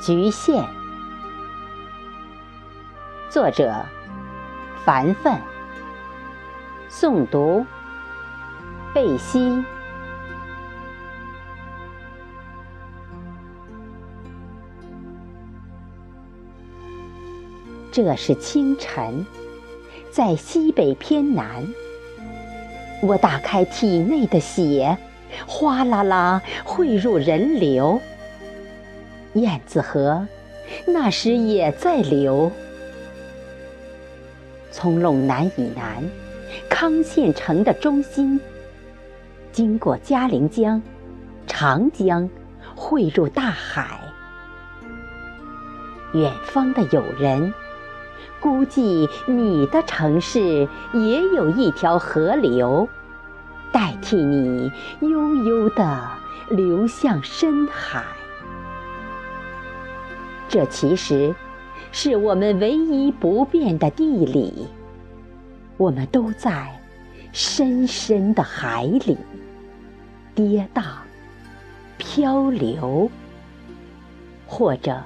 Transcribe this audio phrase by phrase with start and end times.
[0.00, 0.64] 局限。
[3.28, 3.84] 作者：
[4.84, 5.40] 凡凡。
[6.88, 7.66] 诵读：
[8.94, 9.64] 贝西。
[17.90, 19.26] 这是清晨，
[20.16, 21.62] 在西北偏南。
[23.02, 24.96] 我打开体内的血，
[25.46, 28.00] 哗啦啦汇入人流。
[29.34, 30.26] 燕子河
[30.86, 32.50] 那时也在流，
[34.70, 36.02] 从陇南以南，
[36.70, 38.40] 康县城的中心，
[39.52, 40.80] 经过嘉陵江、
[41.46, 42.26] 长江，
[42.74, 44.00] 汇入大海。
[46.14, 47.52] 远方的友人，
[48.46, 52.88] 估计你的城市也有一条河流，
[53.72, 56.08] 代替你悠悠地
[56.50, 58.04] 流向深海。
[60.48, 61.34] 这其实
[61.90, 64.68] 是我们唯一不变的地理。
[65.76, 66.80] 我们都在
[67.32, 69.18] 深深的海里
[70.36, 70.84] 跌宕、
[71.98, 73.10] 漂流，
[74.46, 75.02] 或者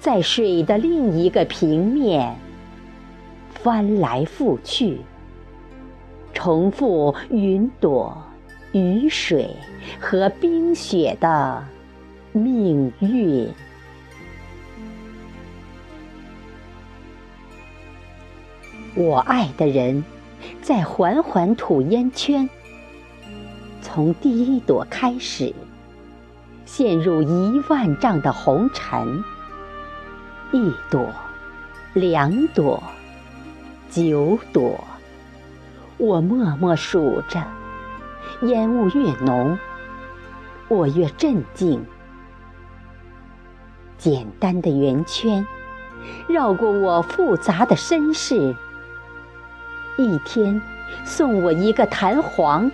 [0.00, 2.34] 在水的另一个平面
[3.66, 5.00] 翻来覆去，
[6.32, 8.16] 重复云朵、
[8.70, 9.56] 雨水
[9.98, 11.64] 和冰雪的
[12.30, 13.52] 命运。
[18.94, 20.04] 我爱的人，
[20.62, 22.48] 在缓缓吐烟圈。
[23.82, 25.52] 从第一朵开始，
[26.64, 29.24] 陷入一万丈的红尘。
[30.52, 31.04] 一朵，
[31.94, 32.80] 两朵，
[33.90, 34.84] 九朵，
[35.96, 37.42] 我默默数着。
[38.42, 39.58] 烟雾越浓，
[40.68, 41.84] 我越镇静。
[43.96, 45.46] 简单的圆圈，
[46.28, 48.54] 绕过我复杂的身世。
[49.96, 50.60] 一天
[51.04, 52.70] 送我一个弹簧，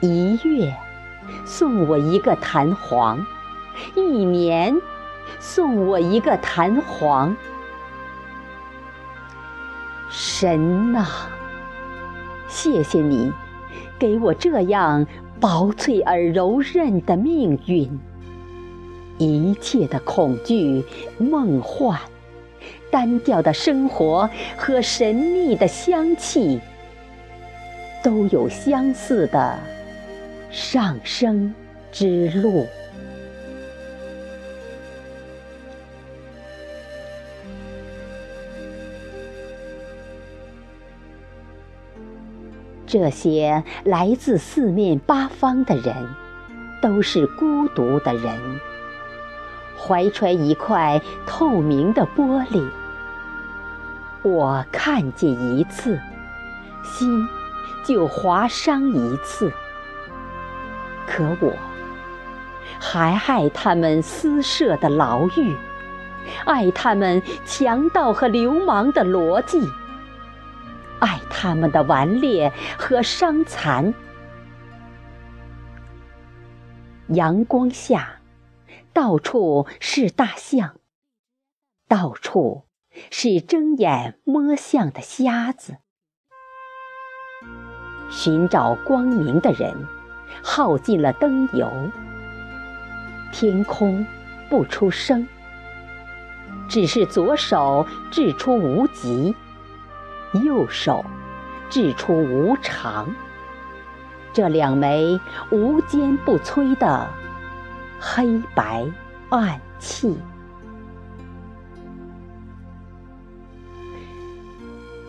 [0.00, 0.72] 一月
[1.44, 3.26] 送我一个弹簧，
[3.96, 4.80] 一年
[5.40, 7.36] 送我一个弹簧。
[10.14, 11.06] 神呐，
[12.46, 13.32] 谢谢你
[13.98, 15.06] 给我这样
[15.40, 17.98] 薄脆而柔韧的命运，
[19.16, 20.84] 一切的恐惧、
[21.18, 21.98] 梦幻。
[22.90, 26.60] 单调的生活和神秘的香气，
[28.04, 29.58] 都有相似的
[30.50, 31.54] 上升
[31.90, 32.66] 之路。
[42.92, 45.96] 这些来自四面八方的人，
[46.82, 48.38] 都是孤独的人，
[49.80, 52.62] 怀揣一块透明的玻璃。
[54.20, 55.98] 我看见一次，
[56.84, 57.26] 心
[57.82, 59.50] 就划伤一次。
[61.06, 61.50] 可我
[62.78, 65.56] 还爱他们私设的牢狱，
[66.44, 69.66] 爱他们强盗和流氓的逻辑，
[71.02, 73.92] 爱他们的顽劣和伤残。
[77.08, 78.20] 阳光下，
[78.92, 80.76] 到处是大象，
[81.88, 82.64] 到处。
[83.10, 85.78] 是睁眼摸象的瞎子。
[88.10, 89.86] 寻找光明的人，
[90.42, 91.72] 耗尽了灯油。
[93.32, 94.06] 天空
[94.50, 95.26] 不出声，
[96.68, 99.34] 只是左手掷出无极，
[100.32, 101.04] 右手
[101.68, 103.14] 掷出无常。
[104.32, 105.20] 这两枚
[105.50, 107.06] 无坚不摧的
[108.00, 108.86] 黑白
[109.28, 110.16] 暗器。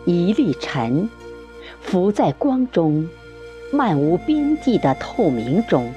[0.04, 1.08] 一粒尘，
[1.80, 3.08] 浮在光中，
[3.72, 5.90] 漫无边际的透明中，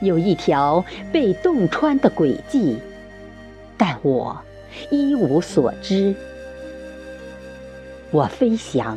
[0.00, 2.78] 有一条被洞穿的轨迹，
[3.78, 4.38] 但我
[4.90, 6.14] 一无所知。
[8.14, 8.96] 我飞翔，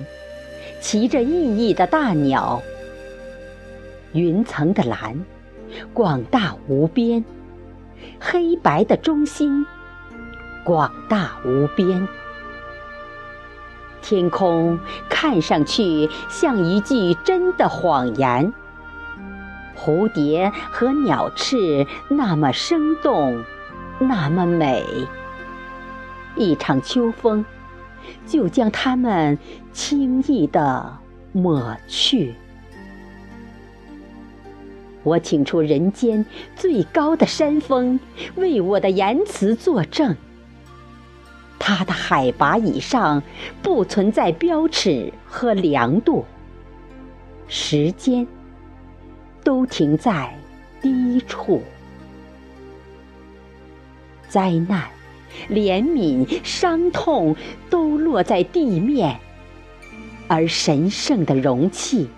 [0.79, 2.61] 骑着熠熠的大鸟，
[4.13, 5.25] 云层的蓝，
[5.91, 7.23] 广大无边；
[8.19, 9.65] 黑白的中心，
[10.63, 12.07] 广大无边。
[14.03, 14.79] 天空
[15.09, 18.53] 看上去像一句真的谎言，
[19.75, 23.43] 蝴蝶和鸟翅那么生动，
[23.97, 24.85] 那么美。
[26.35, 27.43] 一场秋风，
[28.25, 29.38] 就将它们
[29.71, 30.98] 轻易地
[31.31, 32.33] 抹去。
[35.04, 36.25] 我请出人间
[36.56, 38.00] 最高的山峰，
[38.36, 40.15] 为我的言辞作证。
[41.59, 43.24] 它的海拔以上
[43.62, 46.25] 不存在标尺和量度，
[47.48, 48.27] 时间
[49.44, 50.38] 都停在
[50.81, 51.62] 低处。
[54.27, 54.83] 灾难、
[55.50, 57.35] 怜悯、伤痛
[57.69, 59.19] 都落在地面，
[60.27, 62.09] 而神圣的容器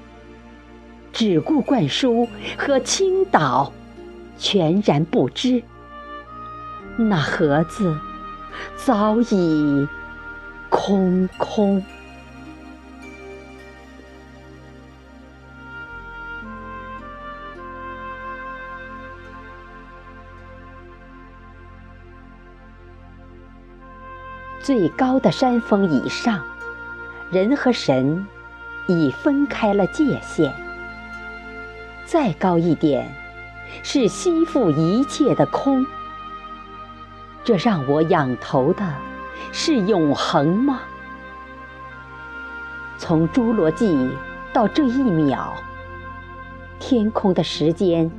[1.12, 2.28] 只顾灌输
[2.58, 3.72] 和倾倒，
[4.38, 5.62] 全然不知
[6.98, 7.98] 那盒子
[8.76, 9.88] 早已
[10.70, 11.84] 空空。
[24.70, 26.44] 最高的山峰以上，
[27.32, 28.28] 人和神
[28.86, 30.54] 已分开了界限。
[32.06, 33.12] 再高一点，
[33.82, 35.84] 是吸附一切的空。
[37.44, 38.86] 这让我仰头的，
[39.52, 40.82] 是永恒吗？
[43.00, 44.12] 从侏罗纪
[44.54, 45.52] 到这一秒，
[46.78, 48.12] 天空的时间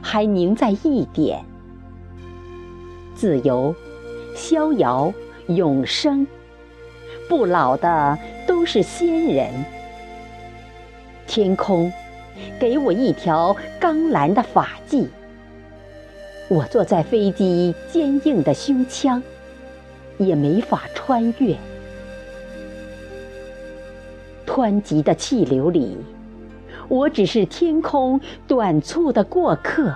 [0.00, 1.44] 还凝在一点。
[3.12, 3.74] 自由，
[4.36, 5.12] 逍遥。
[5.54, 6.26] 永生，
[7.28, 9.50] 不老的都是仙人。
[11.26, 11.92] 天空，
[12.58, 15.06] 给我一条钢蓝的发髻。
[16.48, 19.22] 我坐在飞机坚硬的胸腔，
[20.18, 21.56] 也没法穿越。
[24.44, 25.96] 湍急的气流里，
[26.88, 29.94] 我只是天空短促的过客，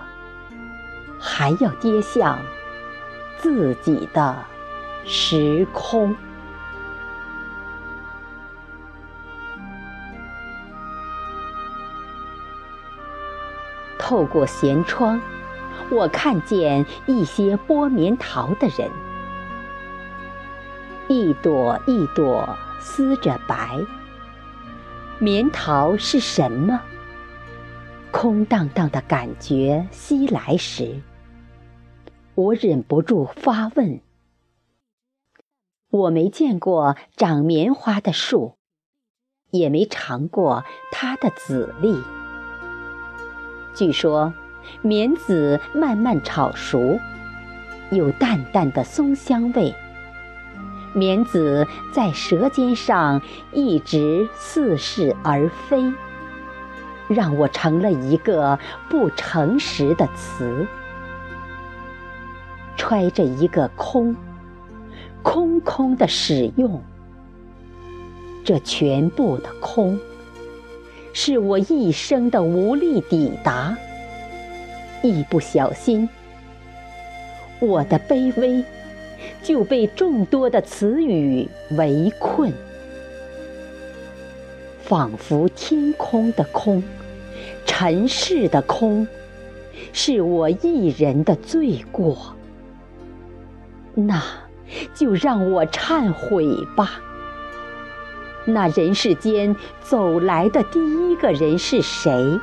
[1.19, 2.39] 还要跌向
[3.41, 4.37] 自己的。
[5.07, 6.17] 时空，
[13.99, 15.21] 透过舷窗，
[15.91, 18.91] 我看见一些剥棉桃的人，
[21.09, 22.49] 一朵一朵
[22.81, 23.79] 撕着白。
[25.19, 26.81] 棉桃是什么？
[28.11, 31.01] 空荡荡的感觉袭来时，
[32.35, 34.01] 我忍不住发问。
[35.95, 38.57] 我没见过长棉花的树，
[39.53, 42.03] 也没尝过它的籽粒。
[43.77, 44.35] 据说，
[44.83, 46.99] 棉籽慢慢炒熟，
[47.93, 49.73] 有淡淡的松香味。
[50.95, 55.93] 棉籽在舌尖上一直似是而非，
[57.07, 58.59] 让我成了一个
[58.91, 60.67] 不诚实的词，
[62.77, 64.17] 揣着一个空。
[65.25, 66.81] 空空的使用，
[68.45, 69.99] 这全部的空，
[71.15, 73.75] 是我一生的无力抵达。
[75.03, 76.07] 一不小心，
[77.59, 78.63] 我的卑微
[79.43, 82.53] 就被众多的词语围困，
[84.83, 86.83] 仿佛天空的空，
[87.65, 89.09] 尘世的空，
[89.95, 92.37] 是我一人的罪过。
[93.95, 94.23] 那。
[94.95, 97.01] 就让我忏悔吧。
[98.45, 102.41] 那人世间走来的第一个人是谁？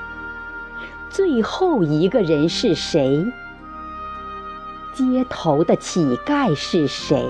[1.10, 3.26] 最后一个人是谁？
[4.94, 7.26] 街头的乞丐是谁？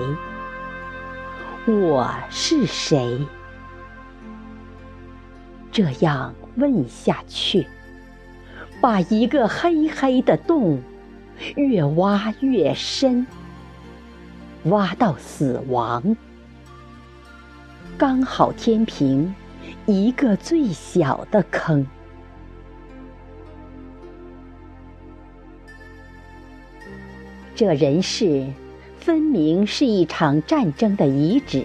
[1.66, 3.26] 我是谁？
[5.70, 7.66] 这样问下去，
[8.80, 10.82] 把一个黑黑的洞
[11.56, 13.26] 越挖越深。
[14.64, 16.16] 挖到死亡，
[17.98, 19.34] 刚好填平
[19.86, 21.84] 一个最小的坑。
[27.56, 28.46] 这人世
[28.98, 31.64] 分明是一场战争的遗址，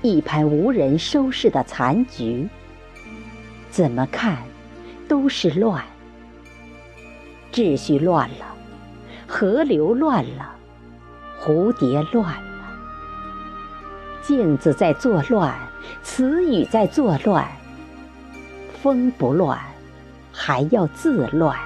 [0.00, 2.48] 一盘无人收拾的残局。
[3.70, 4.42] 怎么看
[5.06, 5.84] 都是乱，
[7.52, 8.54] 秩序乱了，
[9.26, 10.55] 河流乱了。
[11.46, 12.64] 蝴蝶乱了，
[14.20, 15.54] 镜子在作乱，
[16.02, 17.46] 词语在作乱。
[18.82, 19.56] 风不乱，
[20.32, 21.56] 还要自乱。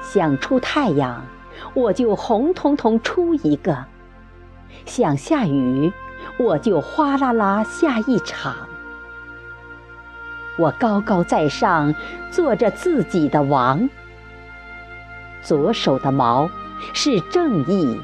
[0.00, 1.22] 想出太阳，
[1.74, 3.84] 我就红彤彤出一个；
[4.86, 5.92] 想下雨，
[6.38, 8.56] 我就哗啦啦下一场。
[10.56, 11.94] 我高高在上，
[12.30, 13.90] 做着自己的王。
[15.42, 16.48] 左手的矛。
[16.92, 18.00] 是正义，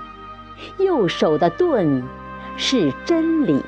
[0.78, 2.02] 右手的盾
[2.56, 3.62] 是真理。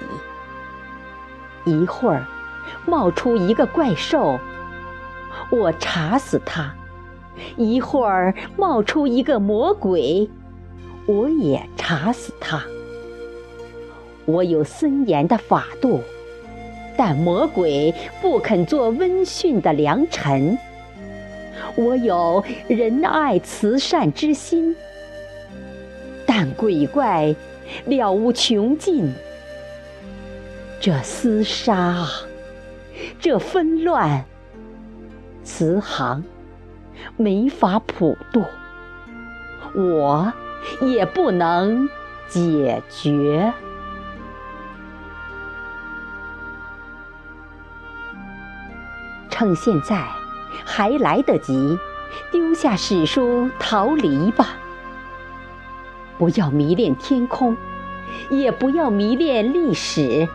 [1.64, 2.24] 一会儿
[2.84, 4.38] 冒出一个怪兽，
[5.50, 6.70] 我查死他；
[7.56, 10.28] 一会儿冒出一个魔鬼，
[11.06, 12.62] 我也查死他。
[14.24, 16.00] 我有森严的法度，
[16.96, 20.58] 但魔鬼不肯做温驯的良臣。
[21.76, 24.74] 我有仁爱慈善之心，
[26.38, 27.34] 但鬼怪
[27.86, 29.10] 了无穷尽。
[30.78, 32.06] 这厮杀，
[33.18, 34.22] 这纷乱，
[35.42, 36.22] 慈航
[37.16, 38.44] 没法普渡，
[39.74, 40.30] 我
[40.82, 41.88] 也不能
[42.28, 43.50] 解决。
[49.30, 50.06] 趁现在
[50.66, 51.78] 还来得及，
[52.30, 54.48] 丢下史书逃离吧！
[56.18, 57.56] 不要迷恋天空，
[58.30, 60.28] 也不要迷恋历史。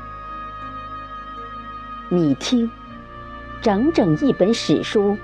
[2.10, 2.70] 你听，
[3.62, 5.18] 整整一本史书，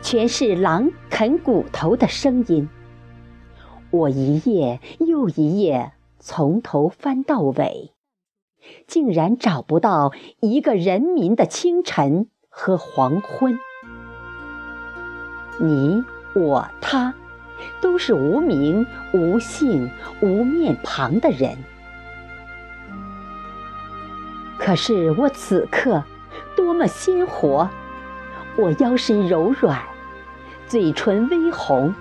[0.00, 2.68] 全是狼啃骨头的声音。
[3.90, 7.92] 我一页又一页从头翻到尾，
[8.86, 13.58] 竟然找不到一个人民的清晨和黄昏。
[15.58, 16.04] 你、
[16.34, 17.14] 我、他，
[17.80, 19.90] 都是无名、无姓、
[20.20, 21.56] 无面庞的人。
[24.58, 26.02] 可是我此刻。
[26.56, 27.68] 多么鲜活！
[28.56, 29.80] 我腰身柔软，
[30.66, 31.94] 嘴唇微红，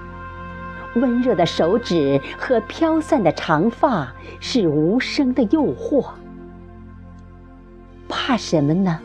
[0.96, 6.06] 温热的手指和飘散的长发是无声的诱惑。
[8.10, 9.00] 怕什么呢？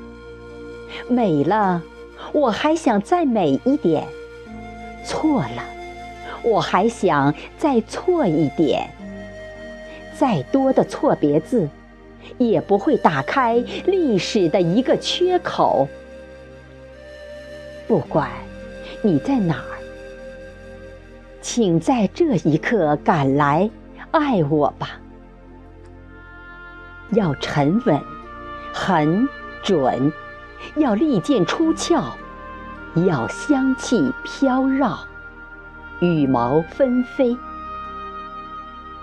[1.09, 1.81] 美了，
[2.33, 4.05] 我还想再美一点；
[5.07, 5.63] 错了，
[6.45, 8.89] 我还想再错一点。
[10.15, 11.69] 再多的错别字。
[12.39, 15.87] 也不会打开历史的一个缺口。
[17.87, 18.31] 不管
[19.03, 19.77] 你在哪儿，
[21.43, 23.71] 请在这一刻赶来
[24.11, 24.99] 爱我吧。
[27.11, 28.01] 要沉稳，
[28.73, 29.29] 很
[29.63, 30.11] 准；
[30.77, 32.03] 要利剑出鞘，
[33.07, 34.99] 要香气飘绕，
[36.01, 37.37] 羽毛纷飞。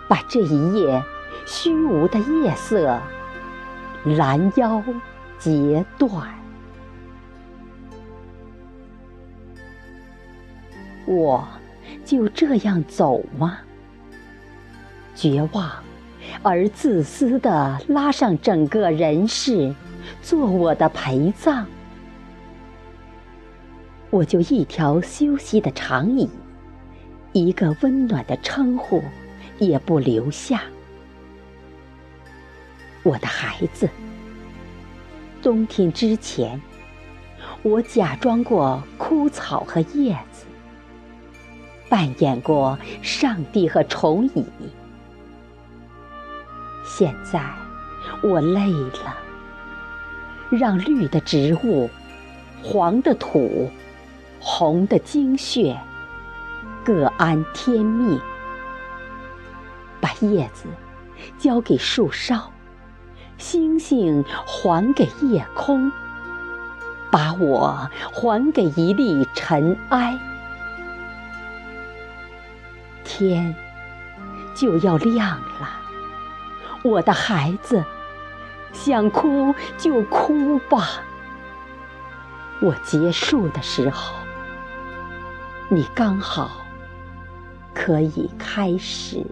[0.07, 1.03] 把这一夜
[1.45, 2.99] 虚无的夜色。
[4.03, 4.83] 拦腰
[5.37, 6.27] 截断，
[11.05, 11.47] 我
[12.03, 13.59] 就这样走吗？
[15.13, 15.71] 绝望
[16.41, 19.71] 而自私的拉上整个人世，
[20.23, 21.67] 做我的陪葬。
[24.09, 26.27] 我就一条休息的长椅，
[27.33, 29.01] 一个温暖的称呼，
[29.57, 30.63] 也不留下。
[33.03, 33.89] 我的孩子，
[35.41, 36.61] 冬天之前，
[37.63, 40.45] 我假装过枯草和叶子，
[41.89, 44.45] 扮演过上帝和虫蚁。
[46.85, 47.41] 现在
[48.21, 49.17] 我累了，
[50.51, 51.89] 让绿的植物、
[52.61, 53.71] 黄的土、
[54.39, 55.79] 红的精血
[56.83, 58.19] 各安天命，
[59.99, 60.65] 把叶子
[61.37, 62.51] 交给树梢。
[63.37, 65.91] 星星还给夜空，
[67.11, 70.19] 把我还给一粒尘埃。
[73.03, 73.55] 天
[74.53, 75.69] 就要亮了，
[76.83, 77.83] 我的孩子，
[78.73, 81.01] 想哭就哭吧。
[82.61, 84.15] 我结束的时候，
[85.67, 86.60] 你刚好
[87.73, 89.25] 可以开始。